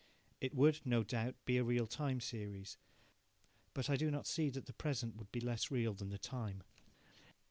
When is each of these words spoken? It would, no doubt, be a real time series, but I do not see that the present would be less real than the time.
It 0.39 0.55
would, 0.55 0.79
no 0.83 1.03
doubt, 1.03 1.35
be 1.45 1.57
a 1.57 1.63
real 1.63 1.85
time 1.85 2.21
series, 2.21 2.79
but 3.75 3.87
I 3.87 3.95
do 3.97 4.09
not 4.09 4.25
see 4.25 4.49
that 4.49 4.65
the 4.65 4.73
present 4.73 5.15
would 5.17 5.31
be 5.31 5.39
less 5.39 5.69
real 5.69 5.93
than 5.93 6.09
the 6.09 6.17
time. 6.17 6.63